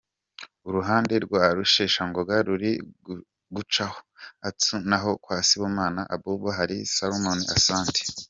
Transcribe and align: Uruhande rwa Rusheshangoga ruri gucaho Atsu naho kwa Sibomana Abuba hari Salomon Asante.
Uruhande 0.67 1.13
rwa 1.25 1.43
Rusheshangoga 1.57 2.35
ruri 2.47 2.71
gucaho 3.55 3.99
Atsu 4.47 4.75
naho 4.89 5.11
kwa 5.23 5.37
Sibomana 5.47 6.01
Abuba 6.15 6.49
hari 6.57 6.77
Salomon 6.95 7.39
Asante. 7.57 8.01